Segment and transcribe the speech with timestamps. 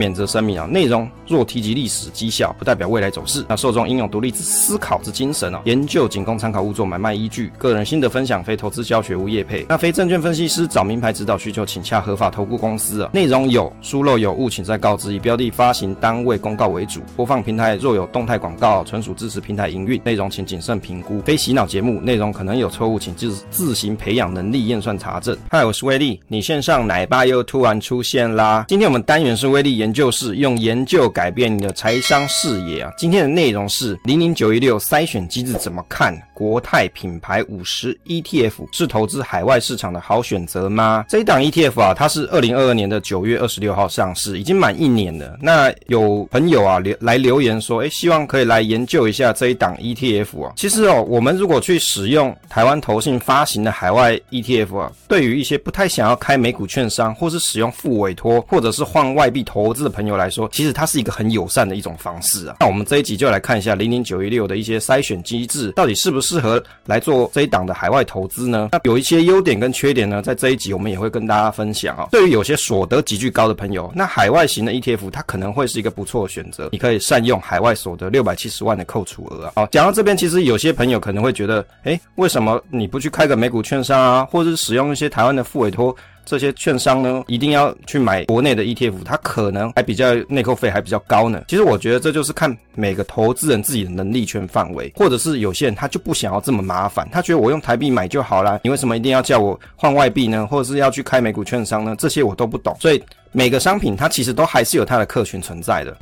[0.00, 3.44] 免责声明啊，内容若提及历史绩效，不代表未来走势。
[3.46, 7.52] 那受众应有独立之思考之精神哦，研究仅供参考，勿作买卖依据。
[7.58, 9.66] 个人心得分享，非投资教学，无业配。
[9.68, 13.10] 那非证券分析师找名牌指导需求，请洽合法投顾公司啊。
[13.12, 15.12] 内容有疏漏有误，请再告知。
[15.12, 21.20] 以标的发行单位公告为主，播放平台若有动态广告，纯属支持平台营运，内容请谨慎评估。
[21.26, 25.36] 非洗脑节目，内容可能有错误，请自自行培养能力验算查证。
[25.50, 28.64] 嗨，我是威力，你线上奶爸又突然出现啦！
[28.66, 32.90] 今天我们单元是威力研究室，用研究改变你的财商视野啊！
[32.96, 36.20] 今天的内容是零零九一六筛选机制怎么看？
[36.34, 41.04] 国泰品牌五十 ETF 是投资海外市场的好选择吗？
[41.08, 45.36] 这一档 ETF 啊，它是二零二二年的九月二十六号上市，已经满一年了。
[45.42, 50.52] 那有朋友啊留来留言说，诶，希望可以来研究一下这一档 ETF 啊。
[50.56, 62.56] 其实哦，我们如果去使用台湾投信发行的海外 ETF 啊，对于一些不太想要开美股券商，或是使用副委托，或者是换外币投资的朋友来说，其实它是一个很友善的一种方式啊。
[62.60, 68.68] 那我们这一集就来看一下零零九一六的一些筛选机制，到底适不适合来做这一档的海外投资呢？
[68.72, 72.08] 那有一些优点跟缺点呢，在这一集我们也会跟大家分享啊。
[72.10, 79.52] 对于有些所得极具高的朋友，那海外型的 ETF 它可能会是一个不错的选择，你可以善用海外所得六百七十万的扣除额啊。
[79.56, 85.94] 好，讲到这边，其实有些朋友可能会觉得，诶，为什么你不去开个美股券商啊，或者是使用一些台湾的副委托？
[86.24, 91.42] 这些券商呢，一定要去买国内的 ETF，它可能还比较内扣费还比较高呢。
[91.48, 98.60] 其实我觉得这就是看每个投资人自己的能力圈范围，或者是有些人他就不想要这么麻烦，他觉得我用台币买就好啦。
[98.62, 100.46] 你为什么一定要叫我换外币呢？
[100.46, 101.96] 或者是要去开美股券商呢？
[101.98, 102.76] 这些我都不懂。
[102.80, 105.96] 所以每个商品它其实都还是有它的客群存在的。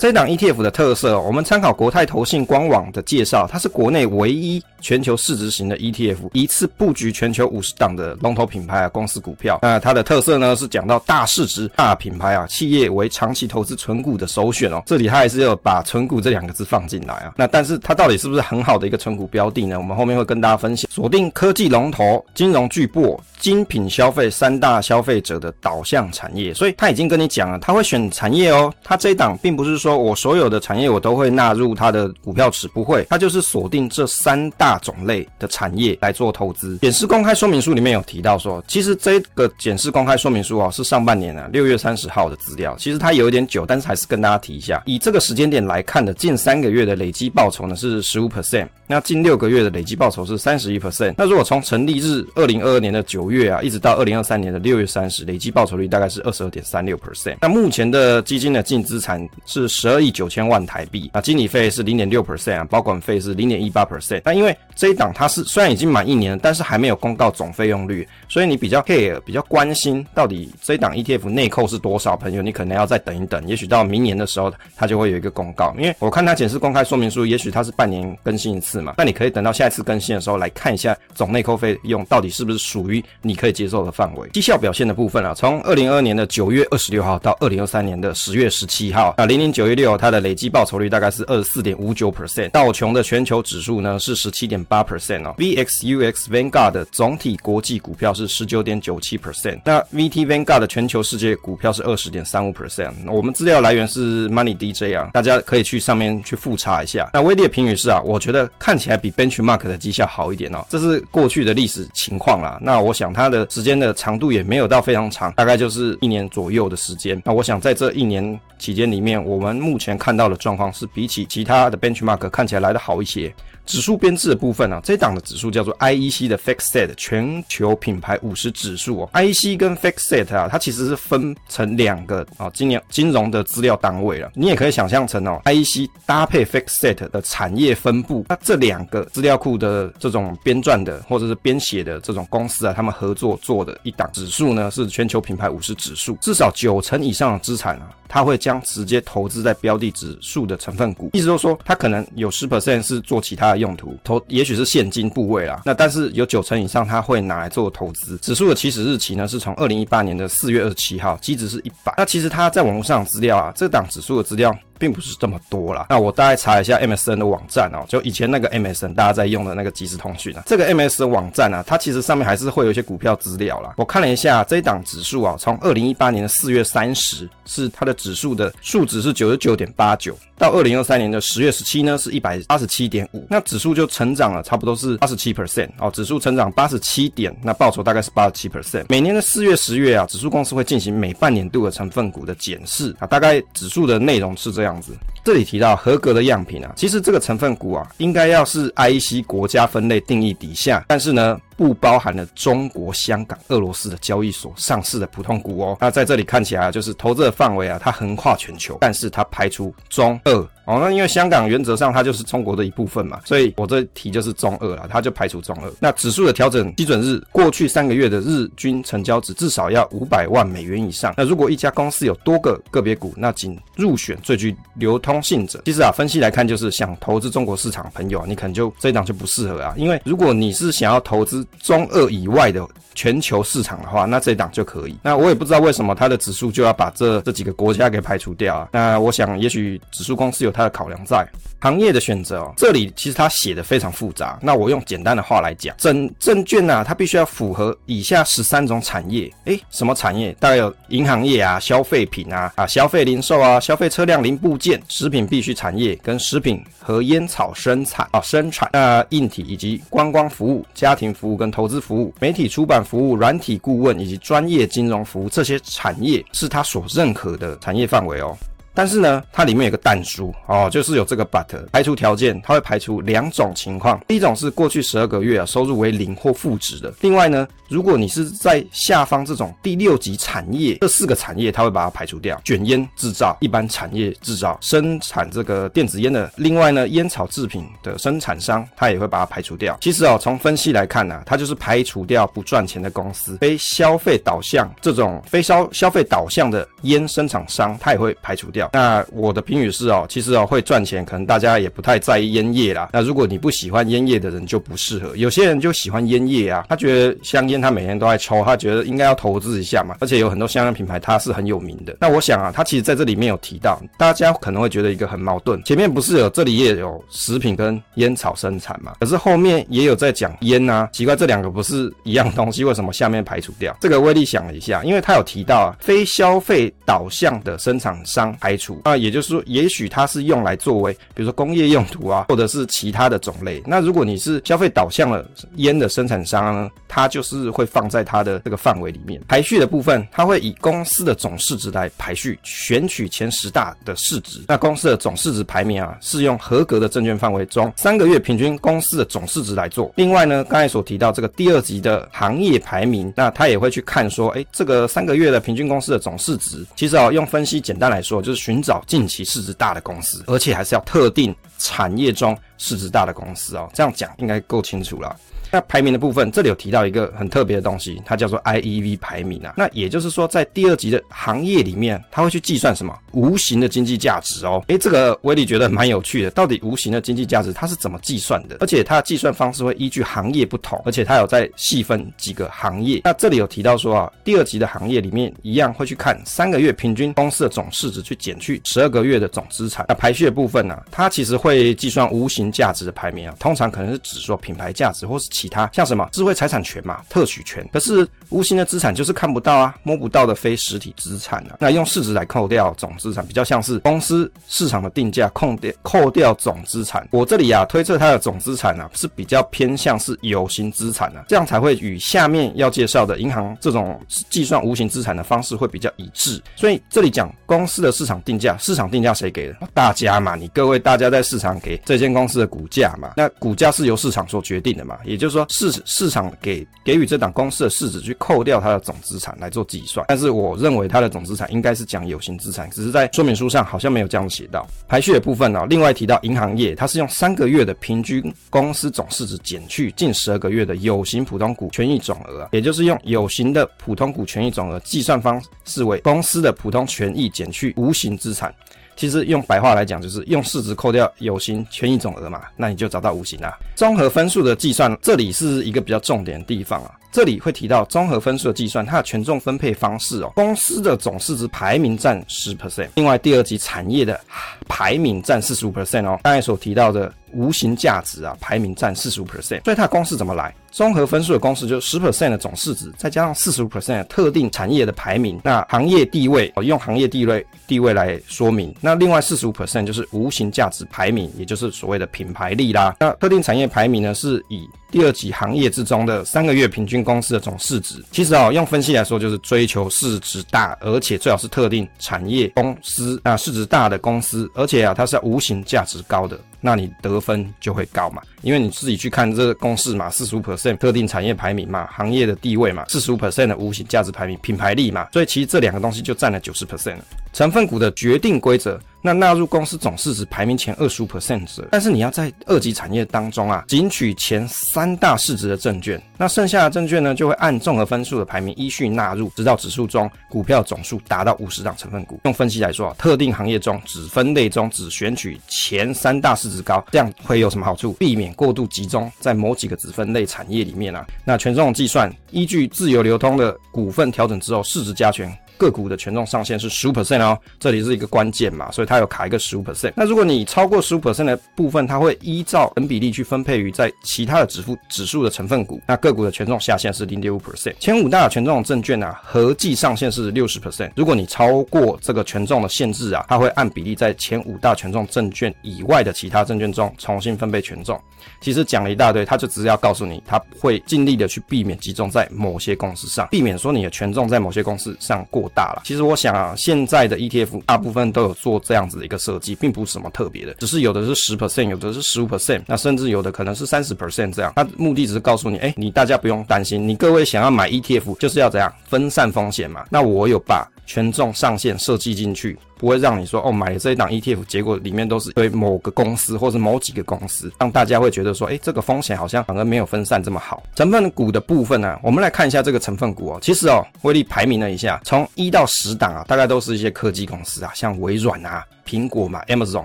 [0.00, 9.58] 这档 ETF 的特色，我们参考国泰投信官网的介绍，它是国内唯一全球市值型的 ETF，一次布局全球五十档的龙头品牌啊公司股票。
[9.60, 14.82] 那它的特色呢是讲到大市值、大品牌啊企业为长期投资存股的首选哦。
[14.86, 17.34] 这里它还是要把存股这两个字放进来啊。
[17.36, 19.76] 那但是它到底是不是很好的一个存股标的呢？
[19.76, 20.90] 我们后面会跟大家分享。
[20.90, 28.72] 锁定科技龙头、金融巨擘、精品消费三大消费者的导向产业，所以他已经跟你讲了，他会选产业哦。
[28.82, 29.89] 它这一档并不是说。
[29.96, 36.78] 我所有的产业我都会纳入它的股票池，不会，它就是锁定这三大种类的产业来做投资。
[36.78, 44.82] 检视公开说明书里面有提到说，其实这个检视公开说明书哦是上半年啊六月三十号的资料，其实它有一点久，但是还是跟大家提一下。
[44.86, 51.14] 以这个时间点来看的，近三个月的累计报酬呢是十五 percent，那近六个月的累计报酬是三十一 percent。
[51.16, 57.36] 那如果从成立日二零二二年的九月啊，一直到二零二三年的六月三十，累计报酬率大概是二十二点三六 percent。
[57.40, 64.20] 那目前的基金的净资产是十二亿九千万台币啊，经理费是零点六 percent 啊，保管费是零点一八 percent。
[64.24, 72.10] 那因为这一档它是虽然已经满一年了，但是还没有公告总费用率，所以你比较 care 比较关心到底这一档 ETF 内扣是多少？
[72.20, 75.74] 朋友，你可能要再等一等，也许到明年的时候它就会有一个公告。
[75.78, 84.28] 因为我看它显示公开说明书，也许它是半年更新一次嘛，那你可以等到下一次更新的时候来看一下总内扣费用到底是不是属于你可以接受的范围。
[84.30, 102.90] 绩效表现的部分啊，从二零二二年的九月二十六号到二零二三年的十月十七号啊，零零九九一六它的累计报酬率大概是二十四点五九 percent，道琼的全球指数呢是十七点八 percent 哦，VXUX Vanguard 的总体国际股票是十九点九七 percent，那 VT Vanguard 的全球世界股票是二十点三五 percent。
[103.06, 107.10] 我们资料来源是 Money DJ 啊，大家可以去上面去复查一下。
[107.12, 112.58] 那威力的评语是啊，我觉得看起来比 Benchmark 的绩效好一点哦，这是过去的历史情况啦。
[112.62, 117.20] 那我想它的时间的长度也没有到非常长，大概就是一年左右的时间。
[117.26, 123.32] 那我想在这一年期间里面，我们目前看到的状况是比起其他的 benchmark 看起来来的好一些。
[123.66, 129.10] 指数编制的部分啊，这档的指数叫做 IEC 的 FactSet 全球品牌五十指数哦。
[129.12, 134.28] IEC 跟 FactSet 啊，它其实是分成两个啊，今年金融的资料单位了。
[134.34, 155.62] 你也可以想象成哦，IEC 搭配 FactSet 的产业分布，那这两个资料库的这种编撰的或者是编写的这种公司啊，他们合作做的一档指数呢，是全球品牌五十指数，至少九成以上的资产啊，它会将直接投资在标的指数的成分股，意思就是说，它可能有十 percent 是做其他的用途，投也许是现金部位啦。
[155.64, 158.18] 那但是有九成以上，它会拿来做投资。
[158.18, 161.94] 指数的起始日期呢，是从二零一八年的四月二十七号，基值是一百。
[161.96, 164.52] 那其实它在网络上资料啊，这档指数的资料。
[164.80, 165.86] 并不是这么多啦。
[165.90, 173.74] 那我大概查一下 MSN 的网站哦，就以前那个 MSN 大家在用的那个即时通讯啊，这个 MSN 网站啊，它其实上面还是会有一些股票资料啦。
[173.76, 188.84] 我看了一下这一档指数啊，从二零一八年的四月三十是它的指数的数值是九十九点八九，到二零二三年的十月十七呢是一百八十七点五，那指数就成长了差不多是八十七 percent 哦，指数成长八十七点，那报酬大概是八十七 percent。
[188.88, 194.94] 每年的四月、十月啊，指数公司会进行每半年度的成分股的检视啊，大概指数的内容是这样子。
[195.24, 205.76] 这里提到合格的样品啊，其实这个成分股啊，应该要是 IEC 国家分类定义底下，但是呢，不包含了中国香港、俄罗斯的交易所上市的普通股哦。
[205.78, 210.48] 那在这里看起来啊，就是投资的范围啊，它横跨全球，但是它排除中、俄。
[210.66, 215.70] 哦，那因为香港原则上它就是中国的一部分嘛，所以我这题就是中二了，它就排除中二。
[215.80, 221.12] 那指数的调整基准日，过去三个月的日均成交值至少要五百万美元以上。
[221.16, 225.60] 那如果一家公司有多个个别股，那仅入选最具流通性者。
[225.64, 234.96] 其实啊，分析来看，就是想投资中国市场朋友啊，你可能就这一档就不适合啊，因为如果你是想要投资中二以外的全球市场的话，那这一档就可以。
[235.02, 238.68] 那我也不知道为什么它的指数就要把这这几个国家给排除掉啊。
[238.72, 241.26] 那我想，也许指数公司有它的考量在。
[241.62, 244.38] 行业的选择哦，这里其实它写的非常复杂。
[244.40, 249.30] 那我用简单的话来讲，证证券呐、啊，它必须要符合以下十三种产业。
[249.44, 250.34] 诶，什么产业？
[250.40, 258.66] 大概有银行业啊、消费品啊、啊消费零售啊、消费车辆零部件、食品必需产业跟食品和烟草生产啊生产。
[258.72, 268.36] 啊硬体以及观光服务、家庭服务跟投资服务、媒体出版服务、软体顾问以及专业金融服务这些产业是他所认可的产业范围哦。
[268.72, 274.00] 但是呢，它里面有个但书哦，就是有这个 but 排除条件，它会排除两种情况。
[274.06, 276.92] 第一种是过去十二个月啊，收入为零或负值的。
[277.00, 286.30] 另外呢，如果你是在下方这种第六级产业，这四个产业它会把它排除掉：卷烟制造、一般产业制造、生产这个电子烟的。
[286.36, 289.78] 另外呢，烟草制品的生产商，它也会把它排除掉。
[289.80, 298.68] 其实哦，从分析来看呢、啊，它就是排除掉不赚钱的公司，非消费导向这种非消消费导向的烟生产商，它也会排除掉。
[298.72, 302.90] 那我的评语是哦，其实哦会赚钱，可能大家也不太在意烟叶啦。
[302.92, 305.14] 那如果你不喜欢烟叶的人就不适合。
[305.16, 309.96] 有些人就喜欢烟叶啊，他觉得香烟他每天都在抽，他觉得应该要投资一下嘛。
[310.00, 311.96] 而且有很多香烟品牌它是很有名的。
[312.00, 315.62] 那我想啊，他其实在这里面有提到，大家可能会觉得一个很矛盾。
[315.64, 318.94] 前面不是有这里也有食品跟烟草生产嘛？
[319.00, 323.76] 可是后面也有在讲烟啊，奇怪这两个不是一样东西，为什么下面排除掉？
[323.80, 333.62] 这个威力想了一下，因为他有提到啊，非消费导向的生产商排除啊，也就是说，也许它是用来作为，比如说工业用途啊，或者是其他的种类。
[333.66, 335.24] 那如果你是消费导向的
[335.56, 339.20] 烟的生产商呢，它就是会放在它的这个范围里面。
[339.28, 344.40] 排序的部分，它会以公司的总市值来排序，选取前十大的市值。
[344.46, 349.92] 那公司的总市值排名啊，是用合格的证券范围中三个月平均公司的总市值来做。
[349.96, 363.68] 另外呢，刚才所提到这个第二级的行业排名，那它也会去看说，哎，这个三个月的平均公司的总市值，其实啊，用分析简单来说，就是寻找近期市值大的公司，而且还是要特定产业中市值大的公司哦。
[363.72, 365.16] 这样讲应该够清楚了。
[365.50, 369.54] 那排名的部分，这里有提到一个很特别的东西，它叫做 IEV 排名啊。
[369.56, 374.62] 那也就是说，在第二级的行业里面，它会去计算什么无形的经济价值哦。
[374.68, 376.30] 诶，这个威力觉得蛮有趣的。
[376.30, 378.56] 到底无形的经济价值它是怎么计算的？
[378.60, 383.00] 而且它的计算方式会依据行业不同，而且它有在细分几个行业。
[383.04, 389.86] 那这里有提到说啊，第二级的行业里面一样会去看三个月平均公司的总市值，去减去十二个月的总资产。
[389.88, 395.28] 那排序的部分呢、它其实会计算无形价值的排名啊，通常可能是指说品牌价值或是。
[395.40, 401.56] 其他像什么智慧财产权嘛、特许权，可是无形的资产就是看不到啊、摸不到的非实体资产啊。
[401.58, 407.08] 那用市值来扣掉总资产，比较像是公司市场的定价扣掉扣掉总资产。
[407.10, 416.38] 我这里啊推测它的总资产啊是比较偏向是有形资产啊，这样才会与下面要介绍的银行这种计算无形资产的方式会比较一致。
[416.54, 419.56] 所以这里讲公司的市场定价，市场定价谁给的？
[419.72, 425.29] 大家嘛，你各位大家在市场给这间公司的股价嘛，那股价是由市场所决定的嘛，也就。
[425.30, 434.66] 是说市市场给给予这档公司的市值去扣掉它的总资产来做计算，但是我认为它的总资产应该是讲有形资产，只是在说明书上好像没有这样写到。
[434.88, 448.52] 排序的部分呢、哦，另外提到银行业，它是用三个月的平均公司总市值减去近十二个月的有形普通股权益总额，也就是用有形的普通股权益总额计算方式为公司的普通权益减去无形资产。
[449.00, 453.58] 其实用白话来讲，就是用市值扣掉有形权益总额嘛，那你就找到无形啦。
[453.74, 456.92] 综合分数的计算，这里是一个比较重点的地方啊。
[457.10, 464.20] 这里会提到综合分数的计算，它的权重分配方式哦，公司的总市值排名占十 percent，另外第二级产业的
[464.68, 467.10] 排名占四十五 percent 哦，刚才所提到的。
[467.32, 470.54] 无形价值啊，排名占四十五 percent，所以它的公式怎么来？
[470.70, 478.72] 综合分数的公式就是十 percent 的总市值，再加上四十五 percent 特定产业的排名，那行业地位，我用行业地位地位来说明。
[478.80, 482.94] 那另外四十五 percent 就是无形价值排名，也就是所谓的品牌力啦。
[483.00, 488.00] 那特定产业排名呢，是以第二级行业之中的三个月平均公司的总市值。
[488.12, 496.38] 其实啊、哦，用分析来说，就是追求市值大，而且最好是特定产业公司啊，市值大的公司，而且啊，它是无形价值高的。
[496.60, 507.04] 那你得分就会高嘛，因为你自己去看这个公式嘛，四十五 percent 特定产业排名嘛，行业的地位嘛，四十五 percent 的无形价值排名，品牌力嘛，所以其实这两个东西就占了九十 percent 了。
[507.32, 508.78] 成分股的决定规则。
[509.02, 522.20] 那纳入公司总市值排名前二十五 percent 者，但是你要在二级产业当中啊，仅取前三大市值的证券，那剩下的证券呢，就会按综合分数的排名依序纳入，直到指数中股票总数达到五十档成分股。
[522.24, 527.94] 用分析来说啊，特定行业中只分类中只选取前三大市值高，这样会有什么好处？
[527.94, 531.06] 避免过度集中在某几个子分类产业里面啊。
[531.24, 535.34] 那权重计算依据自由流通的股份调整之后，市值加权。
[535.60, 539.92] 个股的权重上限是十五 percent 哦，这里是一个关键嘛，所以它有卡一个十五 percent。
[539.94, 545.78] 那如果你超过十五 percent 的部分，它会依照等比例去分配于在其他的指数指数的成分股。
[545.86, 547.74] 那个股的权重下限是零点五 percent。
[547.78, 550.90] 前五大权重证券啊，合计上限是六十 percent。
[550.96, 558.00] 如果你超过这个权重的限制啊，它会按比例在前五大权重证券以外的其他证券中重新分配权重。
[558.40, 565.82] 其实讲了一大堆，它就只是要告诉你，它会尽力的去避免集中在某些公司上，避免说你的权重在某些公司上过大了。
[565.84, 574.52] 其实我想啊，现在的 ETF 大部分都有做这样子的一个设计，并不是什么特别的，只是有的是十 percent，有的是十五 percent，那甚至有的可能是三十 percent 这样。
[574.56, 579.84] 那目的只是告诉你，哎，你大家不用担心，你各位想要买 ETF 就是要怎样分散风险嘛。
[579.90, 582.58] 那我有把权重上限设计进去。
[582.80, 590.62] 不会让你说哦，买了这一档 ETF，结果里面都是对某个公司或者某几个公司，让大家会觉得说，哎，这个风险好像反而没有分散这么好。
[590.74, 593.38] 成分股的部分呢、啊，我们来看一下这个成分股哦。
[593.42, 598.64] 其实哦，威力排名了一下，从一到十档啊，大概都是一些科技公司啊，像微软啊。
[598.86, 599.84] 苹果嘛，Amazon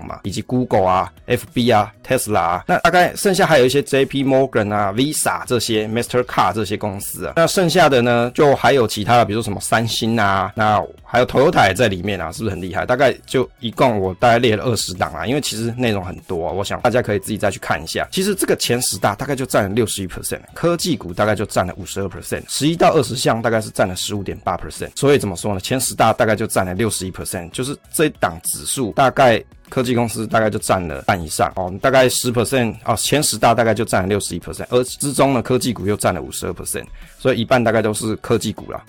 [0.00, 12.84] 嘛，以及 Google 啊，FB 啊，Tesla 啊，那大概剩下还有一些 JP Morgan 啊，Visa 这些，Mastercard 这些公司啊，那剩下的呢，就还有其他的，比如说什么三星啊，那还有 Toyota 也在里面啊，是不是很厉害？
[12.86, 18.08] 大概就一共我大概列了二十档啊，因为其实内容很多，我想大家可以自己再去看一下。
[18.10, 25.60] 其实这个前十大大概就占了六十一 percent，科技股大概就占了五十二 percent，十一到二十项大概是占了十五点八 percent，所以怎么说呢？
[25.60, 28.92] 前十大大概就占了六十一 percent，就是这一档指数。
[28.92, 36.84] 大概科技公司大概就占了半以上哦，大概十 percent 哦，前十大大概就占了六十一 percent，而之中呢，科技股又占了五十二 percent，
[37.18, 38.82] 所以一半大概都是科技股了。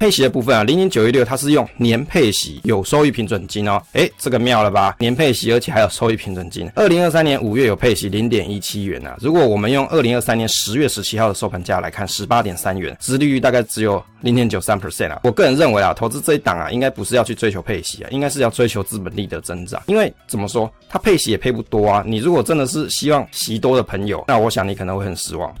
[0.00, 4.96] 配息的部分啊，零零九一六它是用年配息有收益平准金哦，诶，这个妙了吧？
[4.98, 6.66] 年配息而且还有收益平准金。
[6.74, 15.20] 二零二三年五月有配息零点一七元啊，如果我们用二零二三年十月十七号的收盘价来看，十八点三元，殖利率大概只有零点九三 percent 啊。
[15.22, 19.82] 我个人认为啊，投资这一档啊，应该不是要去追求配息啊，应该是要追求资本利得增长。
[19.84, 22.02] 因为怎么说，它配息也配不多啊。
[22.06, 25.54] 你如果真的是希望息多的朋友，那我想你可能会很失望。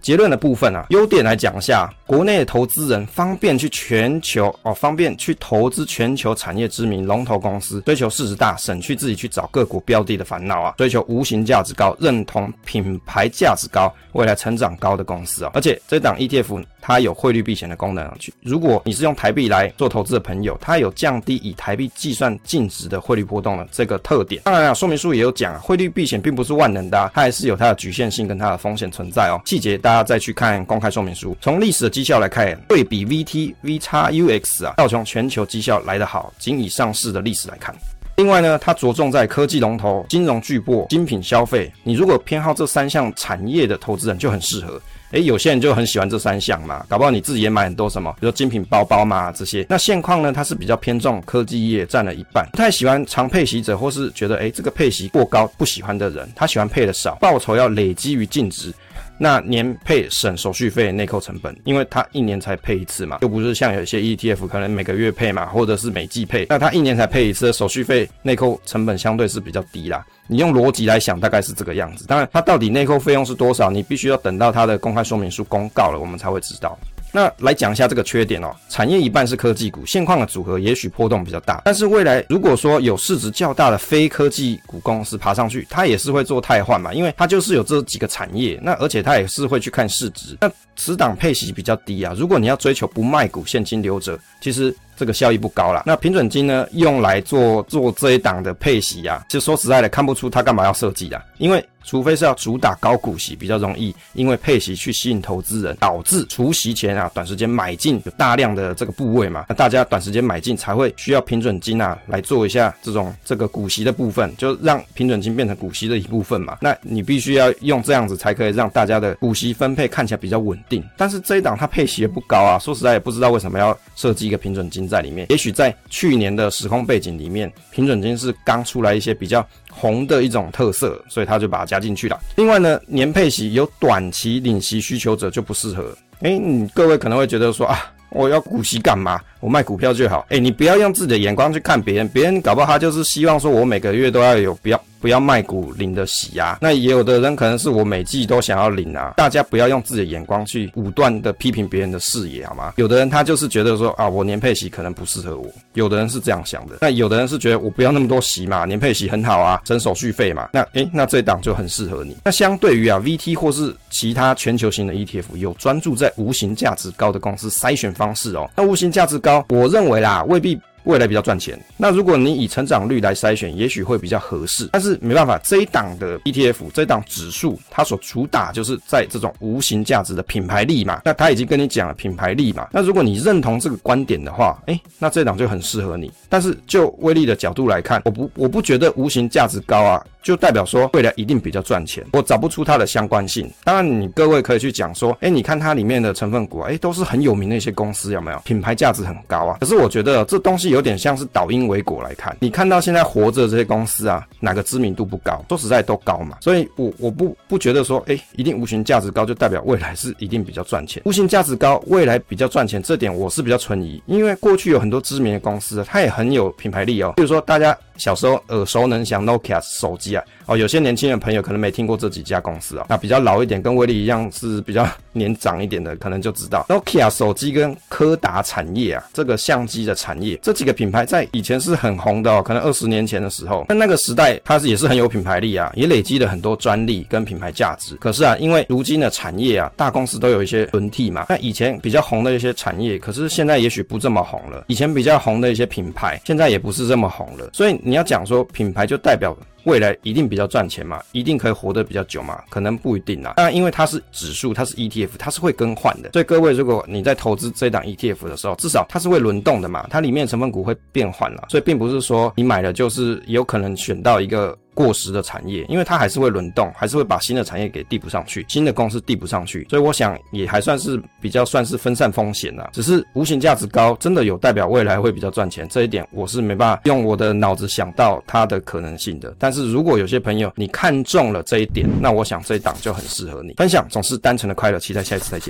[0.00, 16.64] 结论的部分啊，优点来讲一下，国内的投资人方便去全球哦，方便去投资全球产业知名龙头公司，追求市值大，省去自己去找个股标的的烦恼啊，追求无形价值高，认同品牌价值高，未来成长高的公司啊，而且这档 ETF。
[16.82, 24.40] 它有汇率避险的功能，去如果你是用台币来做投资的朋友，它有降低以台币计算净值的汇率波动的这个特点。
[24.46, 29.38] 当然啊，说明书也有讲啊，汇率避险并不是万能的，它还是有它的局限性跟它的风险存在哦。
[29.44, 31.36] 细节大大家再去看公开说明书。
[31.40, 37.74] 从历史的绩效来看，对比 VT VXUX 啊，道琼全球绩效来得好，仅以上市的历史来看。
[38.14, 41.72] 另外呢，它着重在科技龙头、金融巨擘、精品消费。
[41.82, 44.80] 你如果偏好这三项产业的投资人，就很适合。
[45.10, 49.66] 诶，有些人就很喜欢这三项嘛，搞不好你自己也买很多什么，比如说精品包包嘛这些。
[49.68, 52.48] 那现况呢，它是比较偏重科技业，占了一半。
[52.52, 58.72] 不太喜欢长配息者，或是觉得诶这个配息过高不喜欢的人，他喜欢配的少，报酬要累积于净值。
[59.22, 70.02] 那年配省手续费内扣成本，因为它一年才配一次嘛，又不是像有些 ETF 可能每个月配嘛，或者是每季配，那它一年才配一次，手续费内扣成本相对是比较低啦。
[70.26, 72.06] 你用逻辑来想，大概是这个样子。
[72.06, 76.78] 当然，它到底内扣费用是多少，你必须要等到它的公开说明书公告了，我们才会知道。
[77.12, 90.36] 那来讲一下这个缺点哦，产业一半是科技股，现况的组合也许波动比较大，但是未来如果说有市值较大的非科技股公司爬上去，它也是会做汰换嘛，因为它就是有这几个产业，那而且它也是会去看市值。
[90.40, 94.74] 那此档配息比较低啊，如果你要追求不卖股现金流者，其实。
[95.00, 95.82] 这个效益不高啦。
[95.86, 101.64] 那平准金呢，用来做做这一档的配息啊，其实说实在的，看不出它干嘛要设计啊，因为。
[101.82, 116.58] 除非是要主打高股息，比较容易，因为配息去吸引投资人，导致除息前啊短时间买进有大量的这个部位嘛，那大家短时间买进才会需要平准金啊来做一下这种这个股息的部分，就让平准金变成股息的一部分嘛。
[116.60, 120.84] 那你必须要用这样子才可以让大家的股息分配看起来比较稳定。
[120.98, 125.26] 但是这一档它配息也不高啊，说实在也不知道为什么要设计一个平准金在里面。
[125.30, 129.48] 也许在去年的时空背景里面，平准金是刚出来一些比较。
[129.72, 132.20] 红的一种特色，所以他就把它加进去了。
[132.34, 135.96] 另外呢，年配息有短期领息需求者就不适合。
[136.22, 139.20] 诶，你各位可能会觉得说啊，我要股息干嘛？
[139.38, 140.26] 我卖股票就好。
[140.30, 144.82] 诶，你不要用自己的眼光去看别人，别人搞不好他就是希望说我每个月都要有，比较。
[145.00, 149.14] 不要卖股领的息啊，那也有的人可能是我每季都想要领啊。
[149.16, 152.74] 大家不要用自己的眼光去武断的批评别人的视野，好吗？
[152.76, 155.50] 有的人他就是觉得说啊，我年配息可能不适合我。
[155.74, 160.50] 有的人是这样想的，那有的人是觉得我不要那么多息嘛，年配息很好啊，省手续费嘛。
[160.52, 162.16] 那诶，那这档就很适合你。
[162.24, 168.50] 那相对于啊，VT 或是其他全球型的 ETF，有专注在无形价值高的公司筛选方式哦。
[168.56, 170.58] 那无形价值高，我认为啦，未必。
[170.84, 174.68] 未来比较赚钱，那如果你以成长率来筛选，也许会比较合适。
[174.72, 181.02] 但是没办法，这一档的 ETF，这一档指数，它所主打就是在这种无形价值的品牌力嘛。
[181.04, 182.68] 那他已经跟你讲了品牌力嘛。
[182.72, 186.10] 那如果你认同这个观点的话，诶，那这档就很适合你。
[186.28, 192.02] 但是就威力的角度来看，我不我不觉得无形价值高啊，就代表说未来一定比较赚钱。
[192.12, 193.50] 我找不出它的相关性。
[193.64, 198.38] 当然，你各位可以去讲说，诶，你看它里面的成分股，诶，都是很有名的一些公司，有没有？
[198.44, 199.58] 品牌价值很高啊。
[199.60, 200.69] 可是我觉得这东西。
[200.70, 205.44] 有点像是倒因为果来看，你看到现在活着这些公司啊，哪个知名度不高？
[205.48, 211.02] 说实在都高嘛，所以我我不不觉得说，哎、一定无形价值高就代表未来是一定比较赚钱。
[211.04, 217.12] 无形价值高，未来比较赚钱，这点我是比较存疑，因为过去有很多知名的公司，它也很有品牌力哦。
[217.16, 217.76] 比如说大家。
[218.00, 222.86] 小时候耳熟能详 Nokia 手机啊，哦，有些年轻的朋友可能没听过这几家公司啊。
[222.88, 232.42] 那比较老一点，跟威力一样是比较年长一点的，可能就知道 Nokia 手机跟柯达产业啊，这个相机的产业，这几个品牌在以前是很红的哦。
[232.42, 237.94] 可能二十年前的时候，那那个时代它是也是很有品牌力啊，也累积了很多专利跟品牌价值。
[237.96, 244.64] 可是啊，因为如今的产业啊，大公司都有一些轮替嘛，那以前比较红的一些产业，可是现在也许不这么红了。
[244.68, 247.50] 以前比较红的一些品牌，现在也不是这么红了。
[247.52, 252.40] 所以你要讲说品牌就代表未来一定比较赚钱嘛，一定可以活得比较久嘛？
[252.48, 253.34] 可能不一定啦。
[253.36, 256.10] 当然，因为它是指数，它是 ETF，它是会更换的。
[256.12, 261.46] 所以各位，如果你在投资这档 ETF 的时候，至少它是会轮动的嘛，它里面成分股会变换了。
[261.50, 264.56] 所以并不是说你买了就是有可能选到一个。
[264.74, 272.70] 过时的产业，因为它还是会轮动，还是会把新的产业给递补上去，新的公司递补上去，所以我想也还算是比较算是分散风险啦。
[272.72, 279.34] 只是无形价值高，真的有代表未来会比较赚钱，这一点我是没办法用我的脑子想到它的可能性的。
[279.38, 283.54] 但是如果有些朋友你看中了这一点，那我想这一档就很适合你。
[283.54, 285.48] 分享总是单纯的快乐，期待下一次再见。